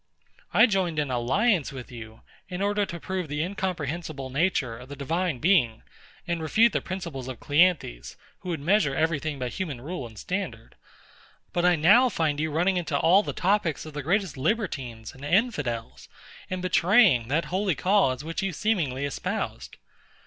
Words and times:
I 0.51 0.65
joined 0.65 0.97
in 0.97 1.11
alliance 1.11 1.71
with 1.71 1.91
you, 1.91 2.21
in 2.49 2.59
order 2.59 2.87
to 2.87 2.99
prove 2.99 3.27
the 3.27 3.43
incomprehensible 3.43 4.31
nature 4.31 4.75
of 4.75 4.89
the 4.89 4.95
Divine 4.95 5.37
Being, 5.37 5.83
and 6.27 6.41
refute 6.41 6.73
the 6.73 6.81
principles 6.81 7.27
of 7.27 7.39
CLEANTHES, 7.39 8.17
who 8.39 8.49
would 8.49 8.61
measure 8.61 8.95
every 8.95 9.19
thing 9.19 9.37
by 9.37 9.49
human 9.49 9.79
rule 9.79 10.07
and 10.07 10.17
standard. 10.17 10.73
But 11.53 11.65
I 11.65 11.75
now 11.75 12.09
find 12.09 12.39
you 12.39 12.49
running 12.49 12.77
into 12.77 12.97
all 12.97 13.21
the 13.21 13.31
topics 13.31 13.85
of 13.85 13.93
the 13.93 14.01
greatest 14.01 14.37
libertines 14.37 15.13
and 15.13 15.23
infidels, 15.23 16.09
and 16.49 16.63
betraying 16.63 17.27
that 17.27 17.45
holy 17.53 17.75
cause 17.75 18.23
which 18.23 18.41
you 18.41 18.53
seemingly 18.53 19.05
espoused. 19.05 19.77